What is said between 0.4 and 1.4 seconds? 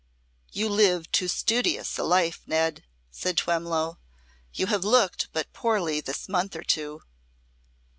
"You live too